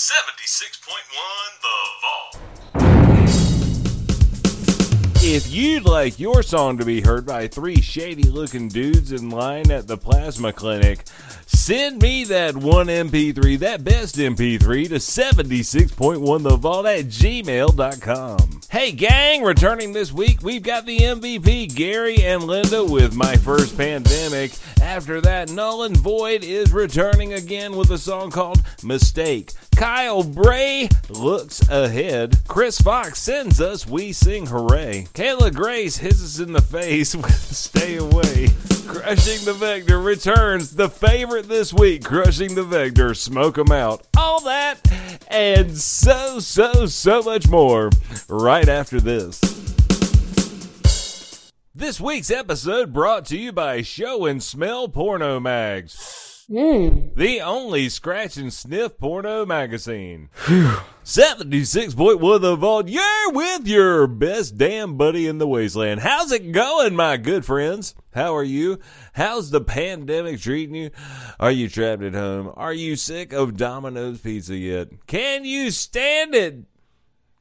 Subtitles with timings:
[0.00, 2.38] 76.1 The Vault.
[5.22, 9.70] If you'd like your song to be heard by three shady looking dudes in line
[9.70, 11.06] at the plasma clinic,
[11.44, 18.60] send me that one MP3, that best MP3, to 76.1 The Vault at gmail.com.
[18.70, 23.76] Hey, gang, returning this week, we've got the MVP, Gary and Linda, with My First
[23.76, 24.52] Pandemic.
[24.80, 29.52] After that, Null and Void is returning again with a song called Mistake.
[29.80, 32.36] Kyle Bray looks ahead.
[32.46, 35.06] Chris Fox sends us We Sing Hooray.
[35.14, 38.50] Kayla Grace hits us in the face with Stay Away.
[38.86, 40.76] Crushing the Vector returns.
[40.76, 43.14] The favorite this week, Crushing the Vector.
[43.14, 44.06] Smoke 'em out.
[44.18, 44.80] All that
[45.28, 47.88] and so, so, so much more
[48.28, 49.40] right after this.
[51.74, 56.29] This week's episode brought to you by Show and Smell Porno Mags.
[56.50, 57.14] Mm.
[57.14, 60.30] The only scratch and sniff porno magazine.
[61.04, 62.88] 76.1 The Vault.
[62.88, 66.00] You're with your best damn buddy in the wasteland.
[66.00, 67.94] How's it going, my good friends?
[68.12, 68.80] How are you?
[69.12, 70.90] How's the pandemic treating you?
[71.38, 72.52] Are you trapped at home?
[72.56, 74.88] Are you sick of Domino's pizza yet?
[75.06, 76.64] Can you stand it?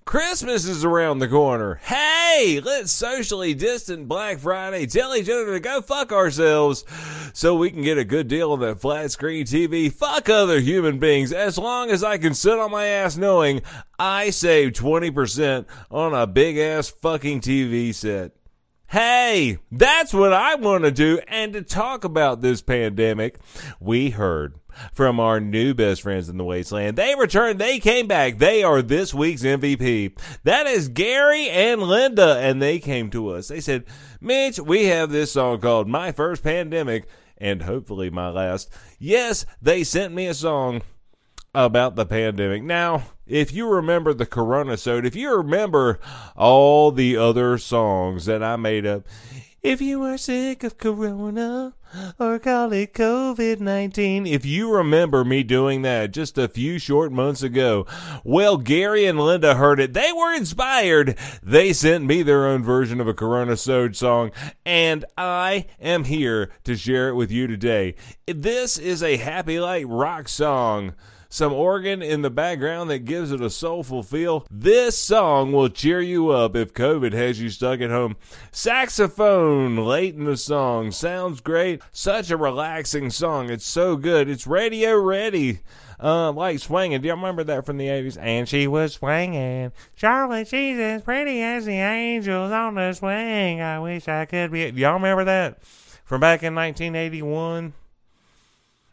[0.09, 1.75] Christmas is around the corner.
[1.83, 4.87] Hey, let's socially distant Black Friday.
[4.87, 6.83] Tell each other to go fuck ourselves
[7.31, 9.93] so we can get a good deal on that flat screen TV.
[9.93, 13.61] Fuck other human beings as long as I can sit on my ass knowing
[13.99, 18.31] I saved 20% on a big ass fucking TV set.
[18.87, 21.21] Hey, that's what I want to do.
[21.27, 23.37] And to talk about this pandemic,
[23.79, 24.55] we heard
[24.93, 26.97] from our new best friends in the wasteland.
[26.97, 28.37] They returned, they came back.
[28.37, 30.17] They are this week's MVP.
[30.43, 32.37] That is Gary and Linda.
[32.39, 33.47] And they came to us.
[33.47, 33.85] They said,
[34.21, 37.07] Mitch, we have this song called My First Pandemic
[37.39, 38.69] and hopefully my last.
[38.99, 40.81] Yes, they sent me a song
[41.53, 42.63] about the pandemic.
[42.63, 45.99] Now, if you remember the Corona Sode, if you remember
[46.35, 49.07] all the other songs that I made up,
[49.61, 51.73] if you are sick of Corona
[52.19, 57.11] or call it COVID 19, if you remember me doing that just a few short
[57.11, 57.85] months ago,
[58.23, 59.93] well, Gary and Linda heard it.
[59.93, 61.17] They were inspired.
[61.41, 64.31] They sent me their own version of a Corona Sode song,
[64.65, 67.95] and I am here to share it with you today.
[68.27, 70.93] This is a happy light rock song
[71.29, 74.47] some organ in the background that gives it a soulful feel.
[74.49, 78.17] This song will cheer you up if COVID has you stuck at home.
[78.51, 81.81] Saxophone late in the song sounds great.
[81.91, 83.51] Such a relaxing song.
[83.51, 84.27] It's so good.
[84.27, 85.59] It's radio ready.
[86.01, 87.01] Uh, like swinging.
[87.01, 88.17] Do y'all remember that from the 80s?
[88.19, 89.71] And she was swinging.
[89.95, 93.61] Charlotte, she's as pretty as the angels on the swing.
[93.61, 94.71] I wish I could be.
[94.71, 95.61] Do y'all remember that
[96.05, 97.73] from back in 1981?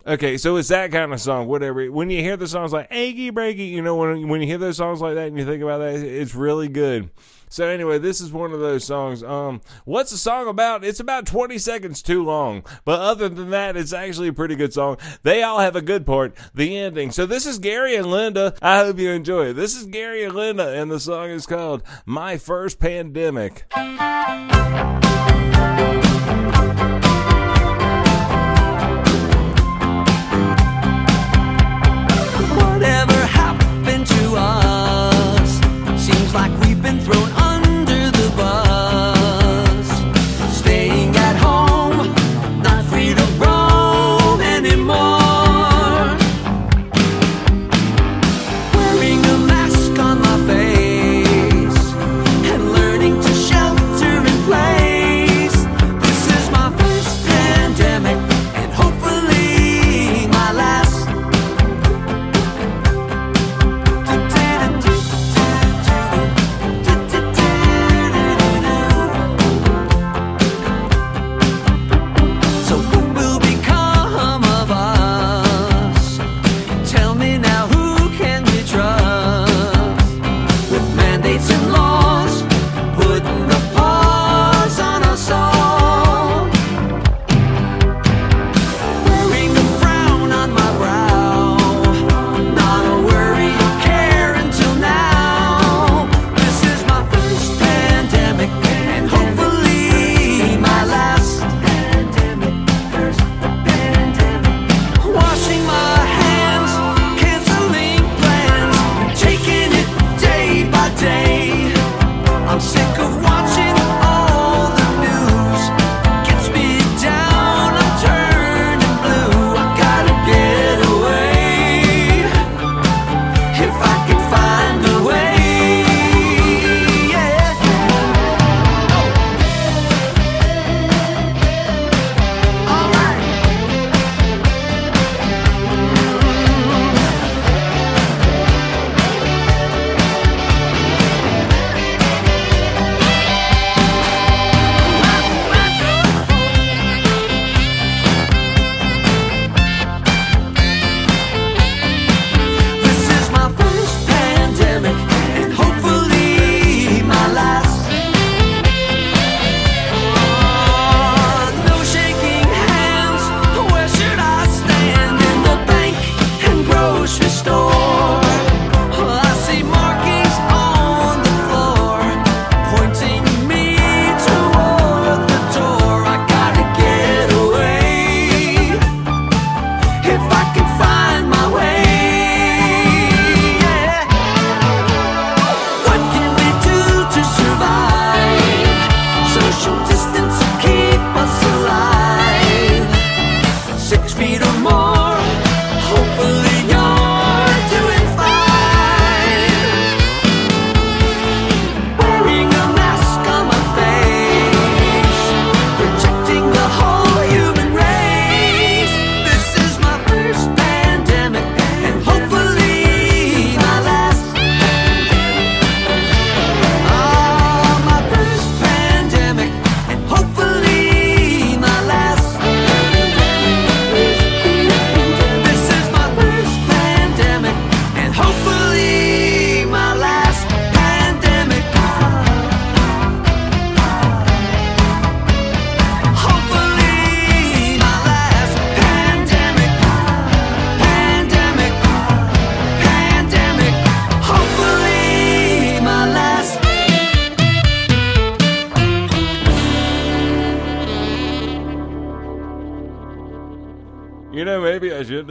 [0.06, 1.84] Okay, so it's that kind of song, whatever.
[1.91, 4.77] When you hear the songs like "Achy Breaky," you know, when when you hear those
[4.77, 7.11] songs like that and you think about that, it's really good.
[7.49, 9.25] So anyway, this is one of those songs.
[9.25, 10.84] Um, what's the song about?
[10.84, 14.72] It's about 20 seconds too long, but other than that, it's actually a pretty good
[14.72, 14.99] song.
[15.22, 17.11] They all have a good part, the ending.
[17.11, 18.55] So this is Gary and Linda.
[18.62, 19.53] I hope you enjoy it.
[19.55, 23.65] This is Gary and Linda, and the song is called "My First Pandemic."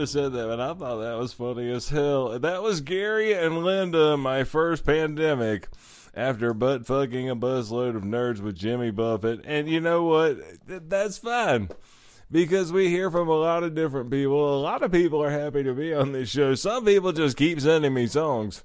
[0.06, 2.38] Have said that, but I thought that was funny as hell.
[2.38, 5.68] That was Gary and Linda, my first pandemic
[6.14, 9.40] after butt fucking a busload of nerds with Jimmy Buffett.
[9.44, 10.38] And you know what?
[10.68, 11.70] Th- That's fine.
[12.30, 14.58] Because we hear from a lot of different people.
[14.58, 16.54] A lot of people are happy to be on this show.
[16.54, 18.62] Some people just keep sending me songs.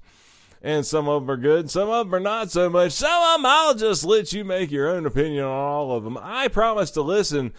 [0.62, 2.92] And some of them are good, some of them are not so much.
[2.92, 6.16] Some of them I'll just let you make your own opinion on all of them.
[6.20, 7.52] I promise to listen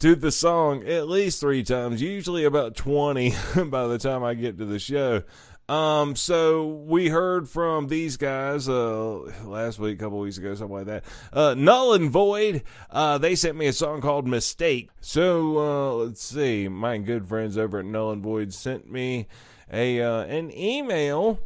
[0.00, 3.30] to the song at least three times, usually about 20
[3.66, 5.22] by the time I get to the show.
[5.68, 10.76] Um, so we heard from these guys uh last week, a couple weeks ago, something
[10.76, 11.04] like that.
[11.30, 12.62] Uh, Null and Void.
[12.90, 14.88] Uh, they sent me a song called Mistake.
[15.02, 19.26] So uh, let's see, my good friends over at Null and Void sent me
[19.70, 21.38] a uh, an email,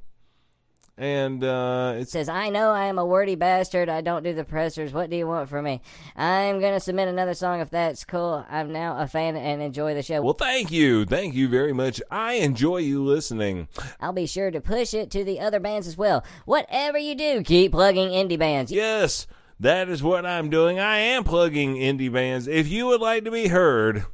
[0.98, 3.88] and uh, it's says, I know I am a wordy bastard.
[3.88, 4.92] I don't do the pressers.
[4.92, 5.80] What do you want from me?
[6.16, 8.44] I'm going to submit another song if that's cool.
[8.48, 10.22] I'm now a fan and enjoy the show.
[10.22, 12.02] well, thank you, thank you very much.
[12.10, 13.68] I enjoy you listening.
[14.00, 16.24] I'll be sure to push it to the other bands as well.
[16.44, 18.70] Whatever you do, keep plugging indie bands.
[18.70, 19.26] Yes,
[19.58, 20.78] that is what I'm doing.
[20.78, 22.46] I am plugging indie bands.
[22.46, 24.04] If you would like to be heard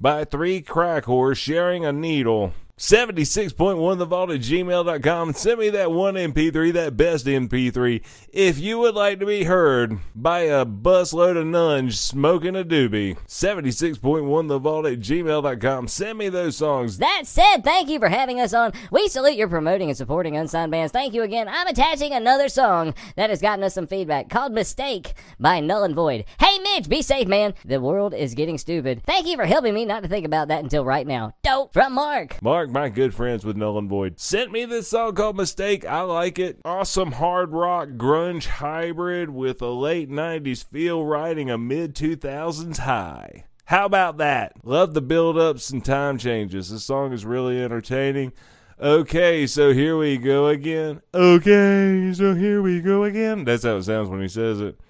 [0.00, 5.34] by three crack whores sharing a needle, 76.1 the vault at gmail.com.
[5.34, 8.02] Send me that one MP3, that best MP3.
[8.32, 13.18] If you would like to be heard by a busload of nuns smoking a doobie,
[13.28, 15.86] 76.1 the vault at gmail.com.
[15.86, 16.98] Send me those songs.
[16.98, 18.72] That said, thank you for having us on.
[18.90, 20.90] We salute your promoting and supporting unsigned bands.
[20.90, 21.46] Thank you again.
[21.48, 25.94] I'm attaching another song that has gotten us some feedback called Mistake by Null and
[25.94, 26.24] Void.
[26.40, 27.54] Hey, Mitch, be safe, man.
[27.64, 29.04] The world is getting stupid.
[29.06, 31.36] Thank you for helping me not to think about that until right now.
[31.44, 32.42] Dope from Mark.
[32.42, 35.84] Mark, my good friends with Null and Void, sent me this song called Mistake.
[35.84, 36.58] I like it.
[36.64, 43.44] Awesome hard rock grunge hybrid with a late 90s feel riding a mid 2000s high.
[43.66, 44.54] How about that?
[44.64, 46.70] Love the build ups and time changes.
[46.70, 48.32] This song is really entertaining.
[48.80, 51.02] Okay, so here we go again.
[51.14, 53.44] Okay, so here we go again.
[53.44, 54.80] That's how it sounds when he says it.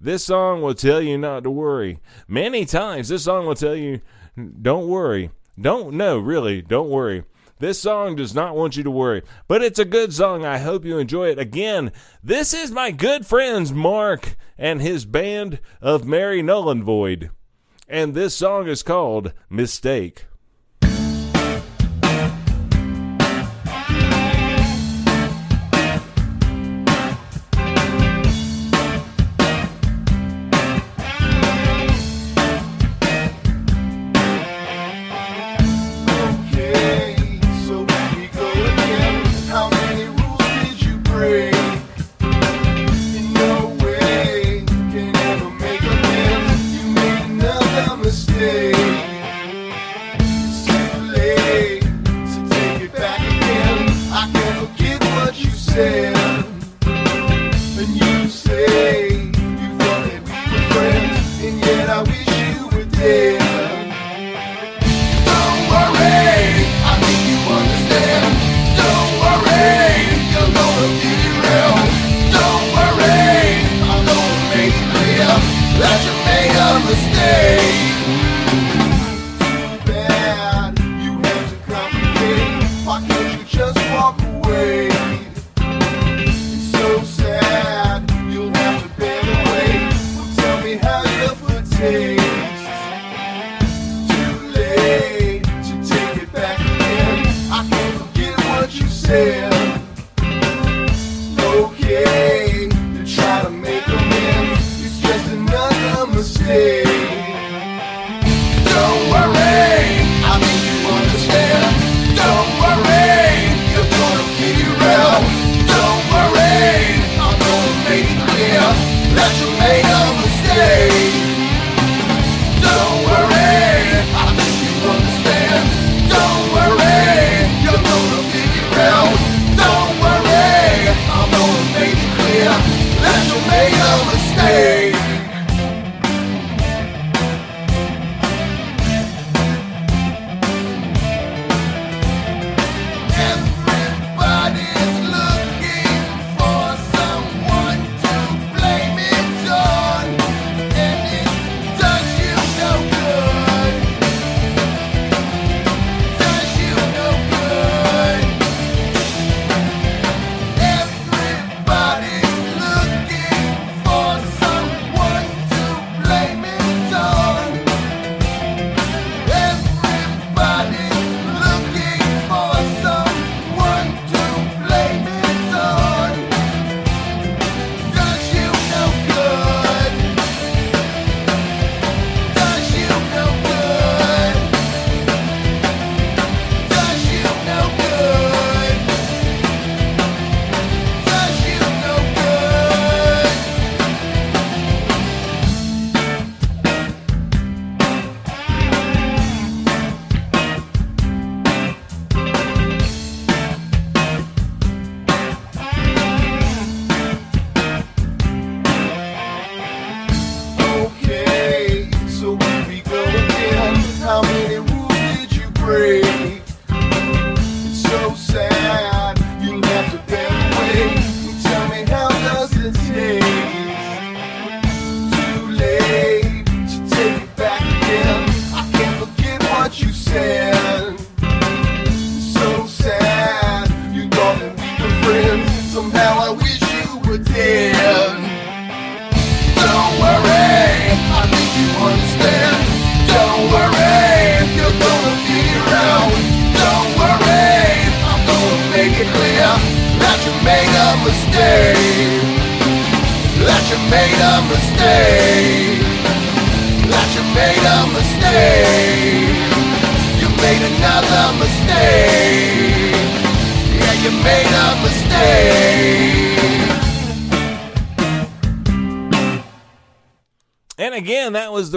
[0.00, 1.98] This song will tell you not to worry.
[2.28, 4.00] Many times, this song will tell you,
[4.62, 5.30] don't worry.
[5.58, 7.24] Don't, know, really, don't worry.
[7.58, 10.44] This song does not want you to worry, but it's a good song.
[10.44, 11.38] I hope you enjoy it.
[11.38, 11.90] Again,
[12.22, 17.30] this is my good friends Mark and his band of Mary Null and Void.
[17.88, 20.26] And this song is called Mistake.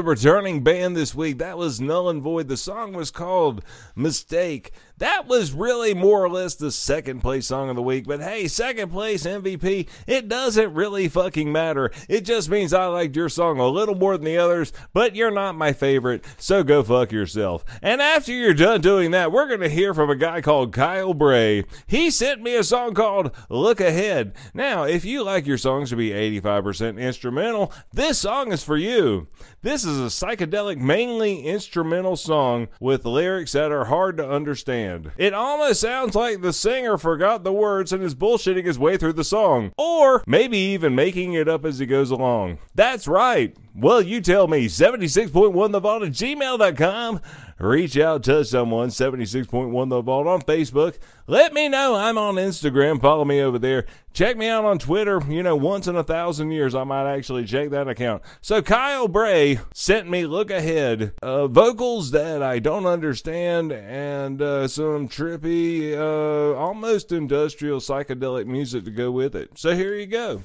[0.09, 1.37] Returning band this week.
[1.37, 2.47] That was Null and Void.
[2.47, 3.63] The song was called
[3.95, 4.71] Mistake.
[4.99, 8.05] That was really more or less the second place song of the week.
[8.05, 11.89] But hey, second place MVP, it doesn't really fucking matter.
[12.09, 15.31] It just means I liked your song a little more than the others, but you're
[15.31, 17.63] not my favorite, so go fuck yourself.
[17.81, 21.13] And after you're done doing that, we're going to hear from a guy called Kyle
[21.13, 21.63] Bray.
[21.87, 24.35] He sent me a song called Look Ahead.
[24.53, 29.27] Now, if you like your songs to be 85% instrumental, this song is for you.
[29.61, 34.88] This is a psychedelic, mainly instrumental song with lyrics that are hard to understand.
[35.17, 39.13] It almost sounds like the singer forgot the words and is bullshitting his way through
[39.13, 42.59] the song, or maybe even making it up as he goes along.
[42.75, 43.55] That's right.
[43.75, 44.67] Well, you tell me.
[44.67, 47.21] 76.1 The Vault at gmail.com.
[47.59, 48.89] Reach out, to someone.
[48.89, 50.97] 76.1 The Vault on Facebook.
[51.27, 51.95] Let me know.
[51.95, 52.99] I'm on Instagram.
[52.99, 53.85] Follow me over there.
[54.11, 55.21] Check me out on Twitter.
[55.29, 58.23] You know, once in a thousand years, I might actually check that account.
[58.41, 61.13] So, Kyle Bray sent me Look Ahead.
[61.21, 68.85] Uh, vocals that I don't understand and uh, some trippy, uh, almost industrial psychedelic music
[68.85, 69.51] to go with it.
[69.59, 70.43] So, here you go.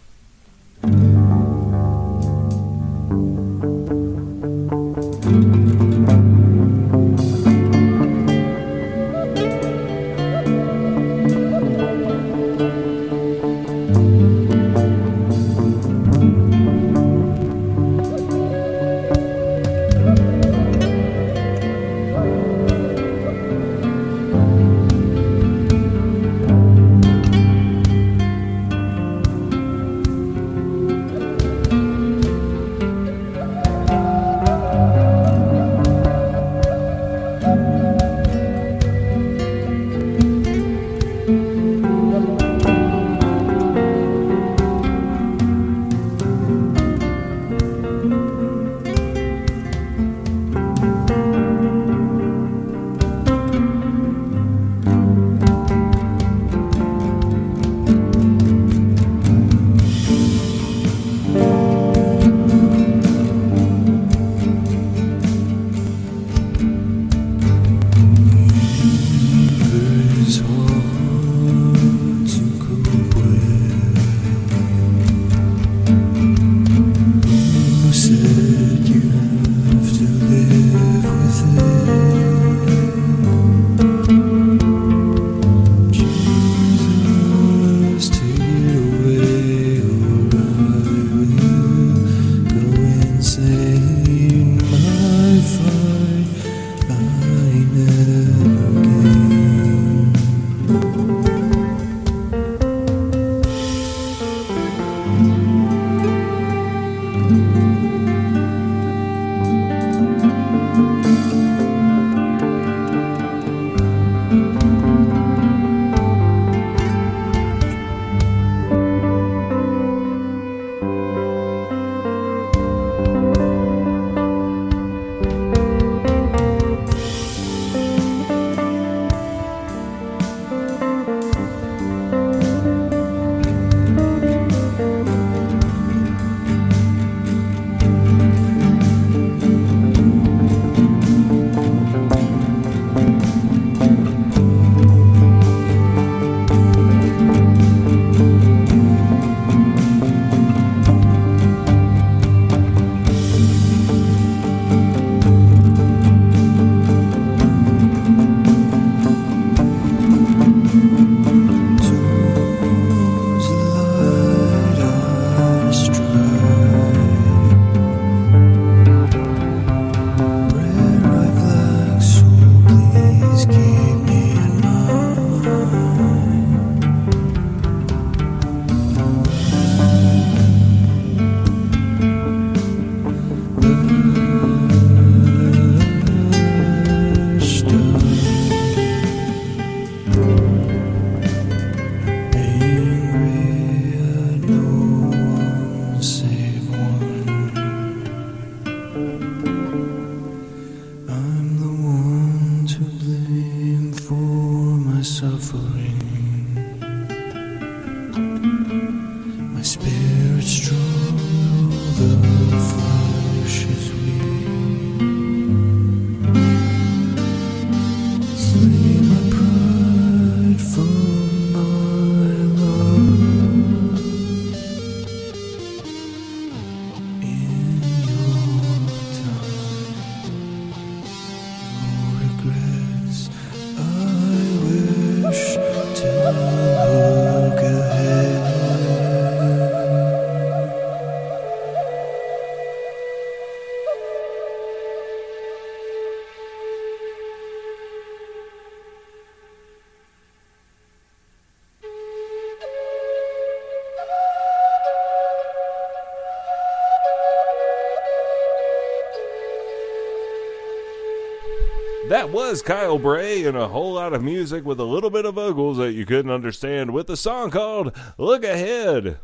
[262.14, 265.34] That was Kyle Bray and a whole lot of music with a little bit of
[265.34, 269.18] vocals that you couldn't understand with a song called Look Ahead.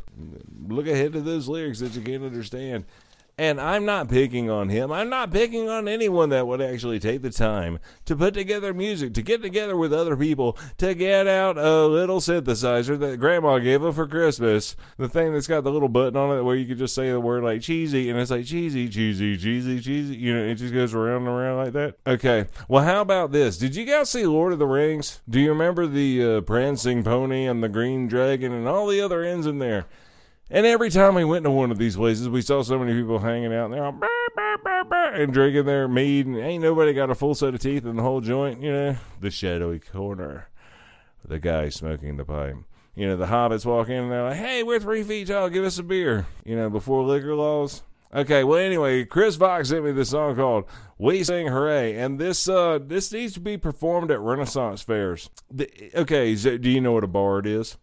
[0.67, 2.83] Look ahead to those lyrics that you can't understand.
[3.41, 4.91] And I'm not picking on him.
[4.91, 9.15] I'm not picking on anyone that would actually take the time to put together music,
[9.15, 13.81] to get together with other people, to get out a little synthesizer that grandma gave
[13.81, 14.75] him for Christmas.
[14.97, 17.19] The thing that's got the little button on it where you could just say the
[17.19, 20.15] word like cheesy and it's like cheesy, cheesy, cheesy, cheesy.
[20.17, 21.95] You know, it just goes around and around like that.
[22.05, 22.45] Okay.
[22.67, 23.57] Well, how about this?
[23.57, 25.19] Did you guys see Lord of the Rings?
[25.27, 29.23] Do you remember the uh, prancing pony and the green dragon and all the other
[29.23, 29.87] ends in there?
[30.53, 33.19] And every time we went to one of these places, we saw so many people
[33.19, 33.97] hanging out and they're all
[35.13, 38.03] and drinking their mead, and ain't nobody got a full set of teeth in the
[38.03, 38.97] whole joint, you know?
[39.21, 40.49] The shadowy corner.
[41.25, 42.55] The guy smoking the pipe.
[42.95, 45.63] You know, the hobbits walk in and they're like, hey, we're three feet tall, give
[45.63, 46.27] us a beer.
[46.43, 47.83] You know, before liquor laws.
[48.13, 50.65] Okay, well anyway, Chris Fox sent me this song called
[50.97, 55.29] "We Sing Hooray," and this uh this needs to be performed at Renaissance fairs.
[55.49, 57.77] The, okay, so do you know what a bard is?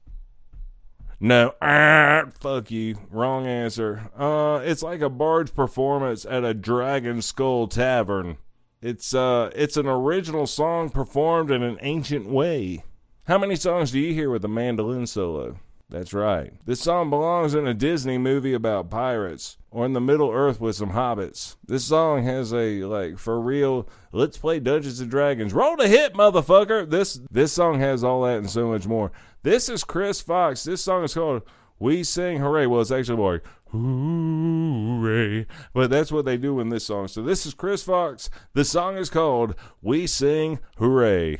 [1.20, 2.96] No, ah, fuck you.
[3.10, 4.10] Wrong answer.
[4.16, 8.38] Uh, it's like a bard's performance at a Dragon Skull Tavern.
[8.80, 12.84] It's uh, it's an original song performed in an ancient way.
[13.24, 15.58] How many songs do you hear with a mandolin solo?
[15.90, 16.52] That's right.
[16.66, 20.76] This song belongs in a Disney movie about pirates or in the Middle Earth with
[20.76, 21.56] some hobbits.
[21.66, 25.54] This song has a like for real let's play Dungeons and Dragons.
[25.54, 26.88] Roll the hit, motherfucker.
[26.88, 29.12] This this song has all that and so much more.
[29.42, 30.64] This is Chris Fox.
[30.64, 31.42] This song is called
[31.78, 32.66] We Sing Hooray.
[32.66, 35.46] Well, it's actually more like Hooray.
[35.72, 37.08] But that's what they do in this song.
[37.08, 38.28] So this is Chris Fox.
[38.52, 41.38] The song is called We Sing Hooray.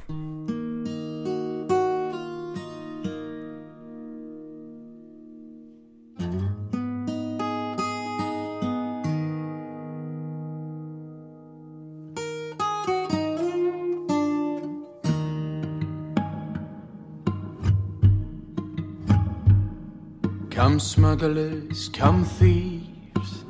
[20.78, 23.44] Come smugglers, come thieves,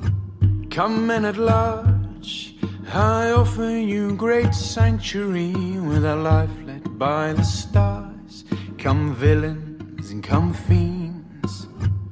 [0.71, 2.55] come men at large.
[2.91, 8.47] I offer you great sanctuary with a life led by the stars.
[8.79, 11.67] Come villains and come fiends,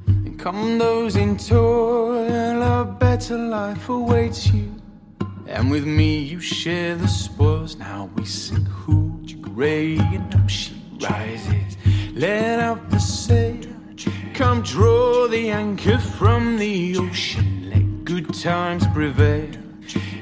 [0.06, 2.62] and come those in toil.
[2.62, 4.70] A better life awaits you,
[5.46, 7.76] and with me you share the spoils.
[7.76, 11.78] Now we sing hooch, gray, and up she rises.
[12.12, 13.75] Let out the sail.
[14.36, 19.48] Come draw the anchor from the ocean, let good times prevail.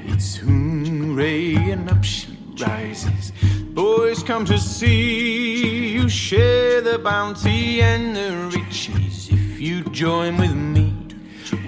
[0.05, 3.33] It's hooray and up she rises.
[3.73, 9.27] Boys come to see you share the bounty and the riches.
[9.29, 10.93] If you join with me,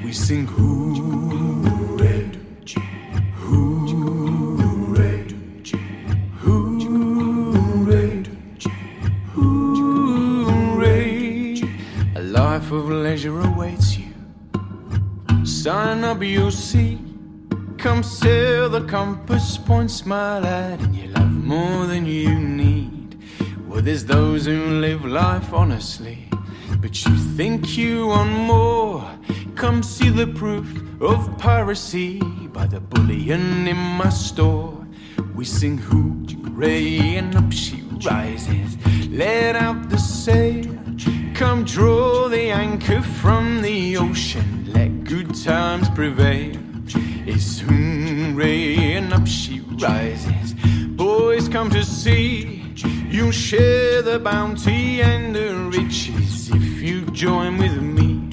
[0.01, 1.96] we sing hooray,
[12.67, 14.13] life of leisure awaits you.
[15.45, 16.99] Sign up, you'll see.
[17.77, 23.23] Come sail the compass point, smile at, and you love more than you need.
[23.67, 26.27] Well, there's those who live life honestly,
[26.81, 29.17] but you think you want more.
[29.55, 30.67] Come see the proof
[30.99, 32.19] of piracy
[32.51, 34.85] by the bullion in my store.
[35.35, 38.75] We sing hooch, gray, and up she rises.
[39.09, 40.86] Let out the sail.
[41.37, 44.73] Come draw the anchor from the ocean.
[44.73, 46.57] Let good times prevail.
[47.27, 50.55] It's hooray and up she rises.
[50.95, 52.73] Boys come to see
[53.09, 56.49] you share the bounty and the riches.
[56.49, 58.31] If you join with me,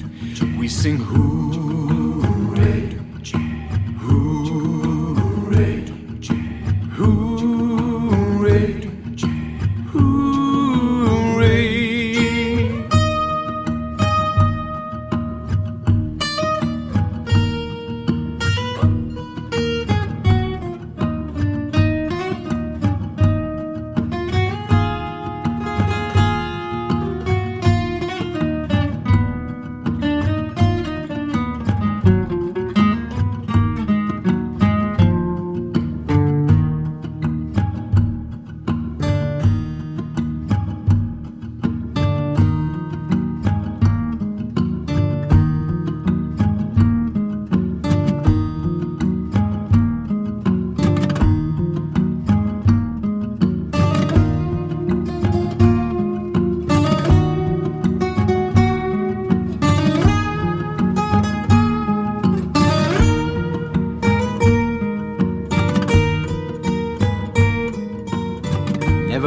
[0.57, 1.94] we sing hooray,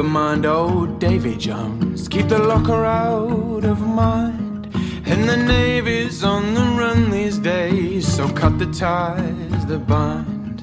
[0.04, 2.06] find old Davy Jones.
[2.08, 4.66] Keep the locker out of mind.
[5.06, 10.60] And the Navy's on the run these days, so cut the ties that bind.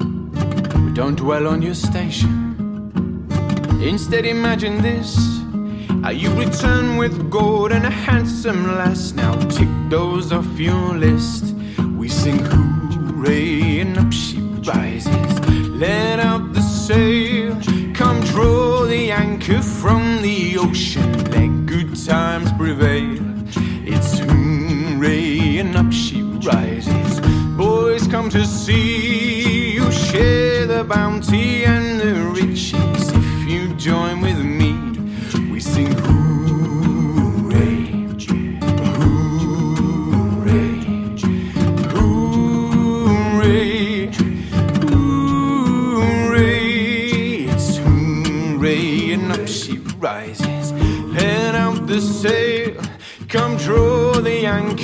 [0.86, 3.28] We don't dwell on your station.
[3.82, 5.18] Instead, imagine this.
[6.04, 9.12] How you return with gold and a handsome lass.
[9.12, 11.56] Now tick those off your list.
[11.98, 14.40] We sing hooray and up she
[14.72, 15.40] rises.
[15.70, 17.60] Let out the sail.
[17.94, 18.75] Come draw
[19.48, 21.24] anchor from the ocean.
[21.32, 23.20] Let good times prevail.
[23.86, 27.20] It's hooray and up she rises.
[27.56, 32.55] Boys come to see you share the bounty and the riches.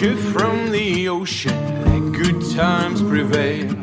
[0.10, 1.54] From the ocean.
[1.86, 3.76] Let good times prevail.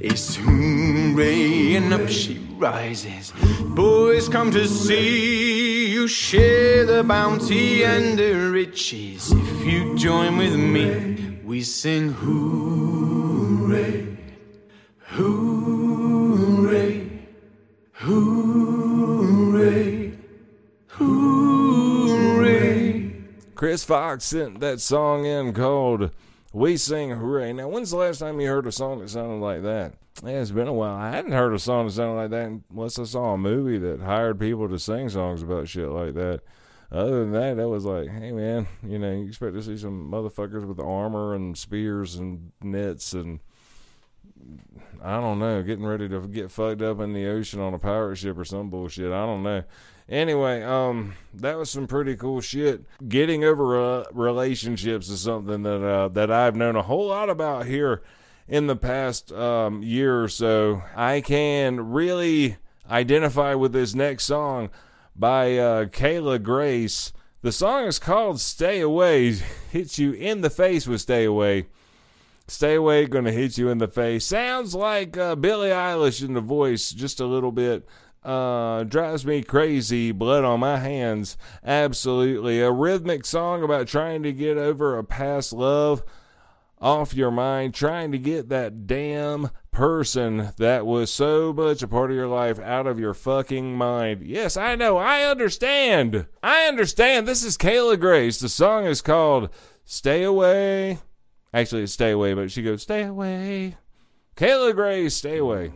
[0.00, 3.34] It's hooray and up she rises.
[3.60, 9.30] Boys come to see you share the bounty and the riches.
[9.30, 14.16] If you join with me, we sing hooray,
[23.68, 26.10] Chris Fox sent that song in called
[26.54, 27.52] We Sing Hooray.
[27.52, 29.92] Now, when's the last time you heard a song that sounded like that?
[30.24, 30.94] Yeah, it's been a while.
[30.96, 34.00] I hadn't heard a song that sounded like that unless I saw a movie that
[34.00, 36.40] hired people to sing songs about shit like that.
[36.90, 40.10] Other than that, that was like, hey man, you know, you expect to see some
[40.10, 43.38] motherfuckers with armor and spears and nets and
[45.04, 48.16] I don't know, getting ready to get fucked up in the ocean on a pirate
[48.16, 49.12] ship or some bullshit.
[49.12, 49.62] I don't know.
[50.08, 52.82] Anyway, um, that was some pretty cool shit.
[53.06, 57.66] Getting over uh, relationships is something that uh, that I've known a whole lot about
[57.66, 58.02] here
[58.48, 60.82] in the past um, year or so.
[60.96, 62.56] I can really
[62.88, 64.70] identify with this next song
[65.14, 67.12] by uh, Kayla Grace.
[67.42, 69.34] The song is called "Stay Away."
[69.70, 71.66] Hits you in the face with "Stay Away."
[72.50, 74.24] Stay away, gonna hit you in the face.
[74.24, 77.86] Sounds like uh, Billie Eilish in the voice, just a little bit.
[78.22, 80.12] Uh, drives me crazy.
[80.12, 81.36] Blood on my hands.
[81.64, 82.60] Absolutely.
[82.60, 86.02] A rhythmic song about trying to get over a past love
[86.80, 92.10] off your mind, trying to get that damn person that was so much a part
[92.10, 94.22] of your life out of your fucking mind.
[94.22, 94.96] Yes, I know.
[94.96, 96.26] I understand.
[96.42, 97.26] I understand.
[97.26, 98.38] This is Kayla Grace.
[98.38, 99.50] The song is called
[99.84, 100.98] Stay Away.
[101.52, 103.76] Actually, it's Stay Away, but she goes, Stay Away.
[104.36, 105.72] Kayla Grace, Stay Away.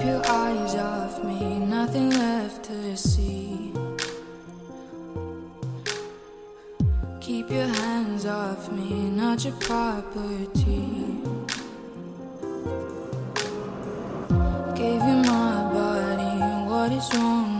[0.00, 3.70] Keep your eyes off me, nothing left to see.
[7.20, 11.20] Keep your hands off me, not your property.
[14.74, 16.34] Gave you my body,
[16.70, 17.59] what is wrong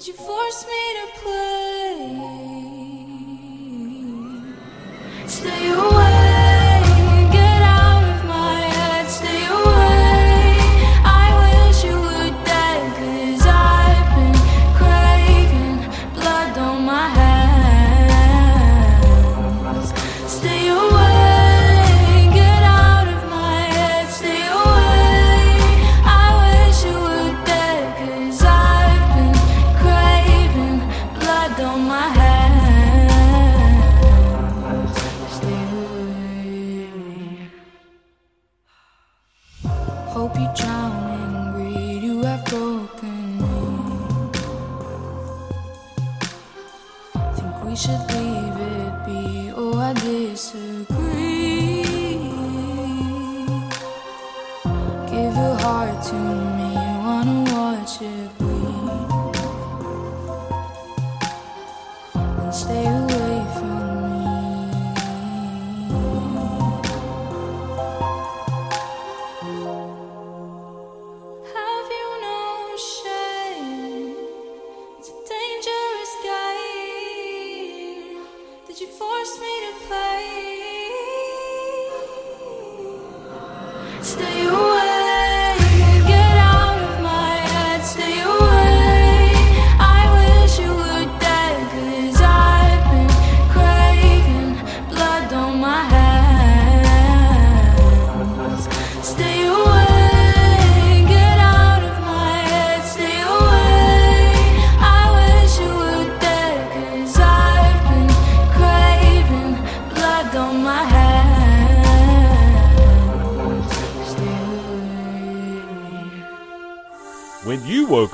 [0.00, 2.08] that you force me to play.
[5.26, 5.89] Stay away,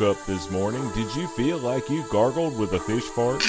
[0.00, 3.42] woke up this morning, did you feel like you gargled with a fish fart?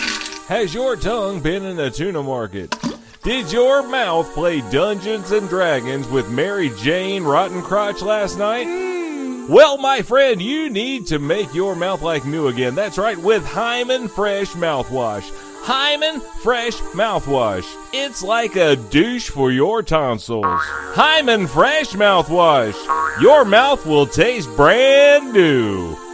[0.47, 2.75] Has your tongue been in a tuna market?
[3.23, 8.67] Did your mouth play Dungeons and Dragons with Mary Jane Rotten Crotch last night?
[8.67, 9.49] Mm.
[9.49, 12.75] Well, my friend, you need to make your mouth like new again.
[12.75, 15.29] That's right, with Hyman Fresh Mouthwash.
[15.63, 17.65] Hyman Fresh Mouthwash.
[17.93, 20.45] It's like a douche for your tonsils.
[20.45, 23.21] Hyman Fresh Mouthwash.
[23.21, 26.06] Your mouth will taste brand new.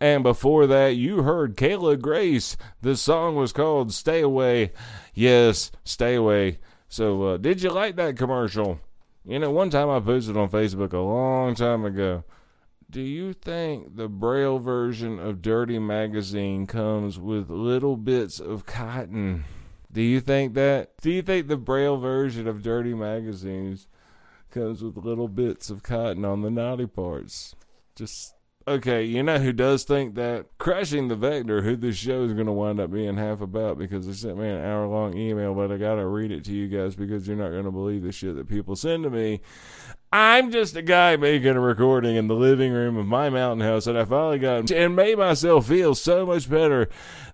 [0.00, 2.56] And before that, you heard Kayla Grace.
[2.80, 4.72] The song was called Stay Away.
[5.12, 6.58] Yes, Stay Away.
[6.88, 8.80] So, uh, did you like that commercial?
[9.26, 12.24] You know, one time I posted on Facebook a long time ago.
[12.90, 19.44] Do you think the Braille version of Dirty Magazine comes with little bits of cotton?
[19.92, 20.96] Do you think that?
[21.00, 23.86] Do you think the Braille version of Dirty Magazines
[24.50, 27.54] comes with little bits of cotton on the naughty parts?
[27.94, 28.34] Just
[28.70, 29.04] okay.
[29.04, 30.46] You know who does think that?
[30.58, 34.06] Crushing the Vector, who this show is going to wind up being half about because
[34.06, 36.68] they sent me an hour long email, but I got to read it to you
[36.68, 39.40] guys because you're not going to believe the shit that people send to me.
[40.12, 43.86] I'm just a guy making a recording in the living room of my mountain house,
[43.86, 46.88] and I finally got and made myself feel so much better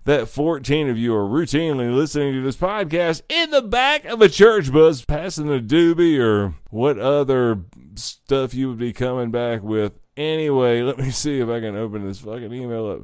[0.05, 4.29] that 14 of you are routinely listening to this podcast in the back of a
[4.29, 7.63] church bus, passing a doobie or what other
[7.95, 9.93] stuff you would be coming back with.
[10.17, 13.01] Anyway, let me see if I can open this fucking email up.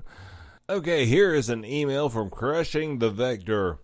[0.69, 3.79] Okay, here is an email from Crushing the Vector.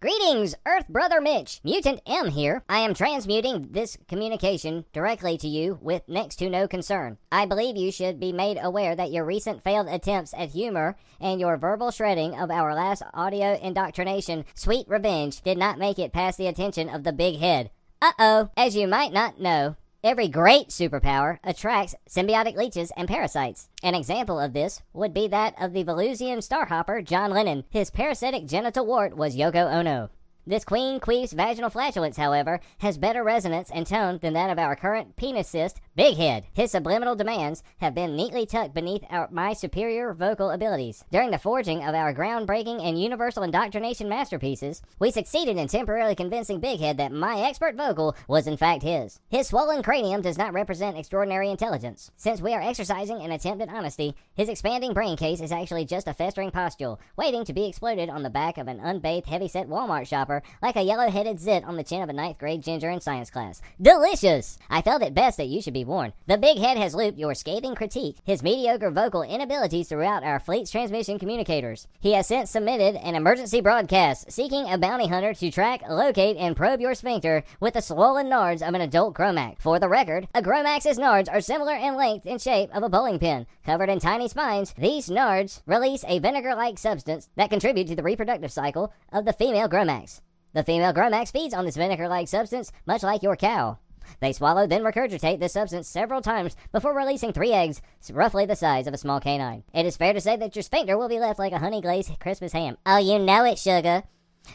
[0.00, 1.60] Greetings, Earth Brother Mitch.
[1.64, 2.62] Mutant M here.
[2.68, 7.18] I am transmuting this communication directly to you with next to no concern.
[7.32, 11.40] I believe you should be made aware that your recent failed attempts at humor and
[11.40, 16.38] your verbal shredding of our last audio indoctrination, Sweet Revenge, did not make it past
[16.38, 17.72] the attention of the big head.
[18.00, 18.50] Uh oh.
[18.56, 23.68] As you might not know, Every great superpower attracts symbiotic leeches and parasites.
[23.82, 27.64] An example of this would be that of the Venusian starhopper John Lennon.
[27.68, 30.10] His parasitic genital wart was Yoko Ono.
[30.48, 34.74] This queen queef's vaginal flatulence, however, has better resonance and tone than that of our
[34.74, 36.46] current penicist, Big Head.
[36.54, 41.04] His subliminal demands have been neatly tucked beneath our, my superior vocal abilities.
[41.12, 46.60] During the forging of our groundbreaking and universal indoctrination masterpieces, we succeeded in temporarily convincing
[46.60, 49.20] Big Head that my expert vocal was in fact his.
[49.28, 52.10] His swollen cranium does not represent extraordinary intelligence.
[52.16, 56.08] Since we are exercising an attempt at honesty, his expanding brain case is actually just
[56.08, 60.06] a festering pustule, waiting to be exploded on the back of an unbathed, heavy-set Walmart
[60.06, 63.30] shopper like a yellow-headed zit on the chin of a ninth grade ginger in science
[63.30, 63.60] class.
[63.80, 64.58] Delicious!
[64.70, 66.12] I felt it best that you should be warned.
[66.26, 70.70] The big head has looped your scathing critique, his mediocre vocal inabilities throughout our fleet's
[70.70, 71.86] transmission communicators.
[72.00, 76.56] He has since submitted an emergency broadcast seeking a bounty hunter to track, locate, and
[76.56, 79.60] probe your sphincter with the swollen nards of an adult Chromax.
[79.60, 83.18] For the record, a Chromax's nards are similar in length and shape of a bowling
[83.18, 83.46] pin.
[83.64, 88.52] Covered in tiny spines, these nards release a vinegar-like substance that contribute to the reproductive
[88.52, 90.20] cycle of the female Chromax.
[90.54, 93.78] The female Chromax feeds on this vinegar-like substance, much like your cow.
[94.20, 98.86] They swallow, then regurgitate this substance several times before releasing three eggs, roughly the size
[98.86, 99.64] of a small canine.
[99.74, 102.18] It is fair to say that your sphincter will be left like a honey glazed
[102.18, 102.78] Christmas ham.
[102.86, 104.04] Oh, you know it, sugar.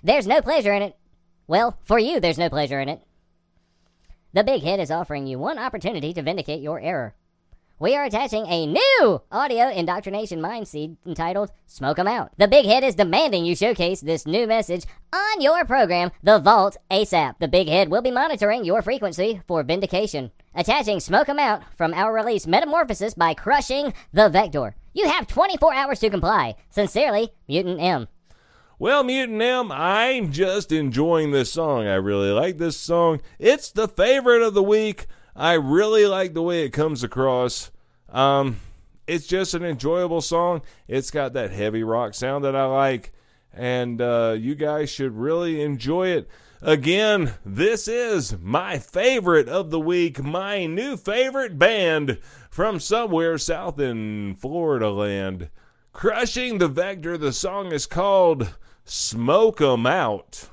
[0.04, 0.98] There's no pleasure in it.
[1.48, 3.02] Well, for you, there's no pleasure in it.
[4.34, 7.14] The big head is offering you one opportunity to vindicate your error.
[7.80, 12.30] We are attaching a new audio indoctrination mind seed entitled Smoke 'em Out.
[12.38, 16.78] The big head is demanding you showcase this new message on your program, The Vault,
[16.92, 17.40] ASAP.
[17.40, 20.32] The big head will be monitoring your frequency for vindication.
[20.54, 24.76] Attaching Smoke 'em Out from our release Metamorphosis by Crushing the Vector.
[24.94, 26.56] You have 24 hours to comply.
[26.70, 28.08] Sincerely, Mutant M.
[28.78, 31.88] Well, Mutant M, I'm just enjoying this song.
[31.88, 33.20] I really like this song.
[33.40, 35.08] It's the favorite of the week.
[35.36, 37.72] I really like the way it comes across.
[38.10, 38.60] Um,
[39.08, 40.62] it's just an enjoyable song.
[40.88, 43.12] It's got that heavy rock sound that I like,
[43.52, 46.30] and uh, you guys should really enjoy it.
[46.62, 52.20] Again, this is my favorite of the week, my new favorite band
[52.50, 55.50] from somewhere south in Florida land.
[55.92, 58.56] Crushing the Vector, the song is called
[58.86, 60.48] Smoke 'em Out.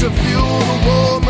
[0.00, 1.25] to fuel the war.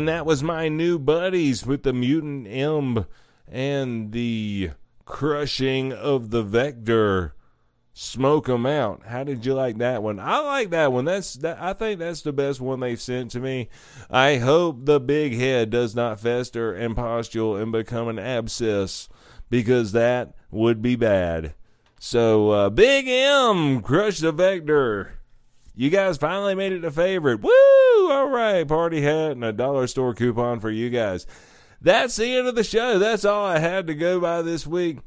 [0.00, 3.04] And that was my new buddies with the Mutant M
[3.46, 4.70] and the
[5.04, 7.34] crushing of the Vector.
[7.92, 9.02] Smoke 'em out.
[9.08, 10.18] How did you like that one?
[10.18, 11.04] I like that one.
[11.04, 13.68] That's that, I think that's the best one they've sent to me.
[14.08, 19.06] I hope the big head does not fester and pustule and become an abscess
[19.50, 21.52] because that would be bad.
[21.98, 25.19] So uh, Big M, crush the Vector.
[25.80, 27.40] You guys finally made it a favorite.
[27.40, 28.10] Woo!
[28.10, 31.26] All right, party hat and a dollar store coupon for you guys.
[31.80, 32.98] That's the end of the show.
[32.98, 34.98] That's all I had to go by this week.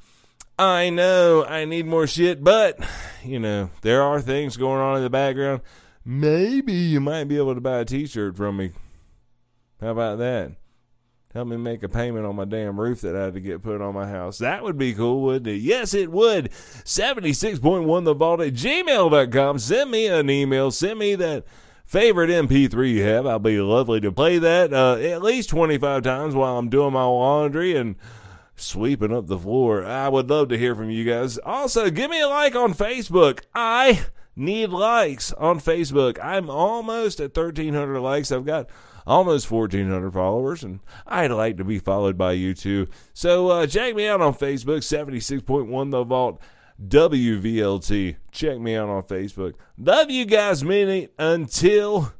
[0.57, 2.80] I know I need more shit, but
[3.24, 5.61] you know, there are things going on in the background.
[6.03, 8.71] Maybe you might be able to buy a t-shirt from me.
[9.80, 10.53] How about that?
[11.34, 13.81] Help me make a payment on my damn roof that I had to get put
[13.81, 14.38] on my house.
[14.38, 15.61] That would be cool, wouldn't it?
[15.61, 16.51] Yes, it would.
[16.51, 19.57] 76.1 the vault at gmail.com.
[19.57, 20.69] Send me an email.
[20.69, 21.43] Send me that
[21.86, 23.25] favorite MP3 you have.
[23.25, 27.03] I'll be lovely to play that uh, at least 25 times while I'm doing my
[27.03, 27.95] laundry and
[28.55, 29.84] sweeping up the floor.
[29.84, 31.39] I would love to hear from you guys.
[31.39, 33.41] Also, give me a like on Facebook.
[33.55, 34.05] I
[34.36, 36.23] need likes on Facebook.
[36.23, 38.31] I'm almost at 1,300 likes.
[38.31, 38.69] I've got
[39.06, 42.88] almost 1,400 followers, and I'd like to be followed by you too.
[43.14, 46.41] So uh, check me out on Facebook, 76.1 The Vault.
[46.82, 48.16] WVLT.
[48.32, 49.54] Check me out on Facebook.
[49.78, 51.10] Love you guys, many.
[51.18, 52.14] Until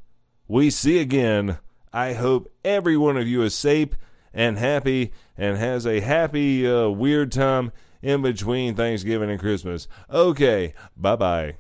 [0.48, 1.58] we see again,
[1.92, 3.90] I hope every one of you is safe
[4.34, 7.72] and happy and has a happy, uh, weird time
[8.02, 9.88] in between Thanksgiving and Christmas.
[10.10, 11.56] Okay, bye bye.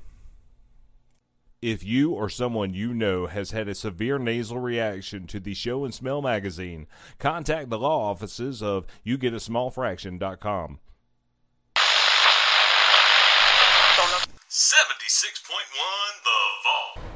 [1.64, 5.86] If you or someone you know has had a severe nasal reaction to the Show
[5.86, 6.88] and Smell magazine,
[7.20, 10.80] contact the law offices of YouGetASmallFraction.com.
[14.49, 15.39] 76.1
[16.26, 17.12] The Vault.